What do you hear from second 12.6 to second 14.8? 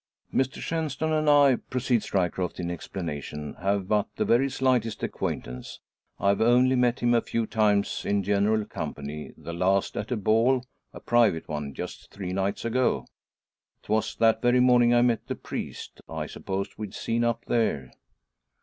ago. 'Twas that very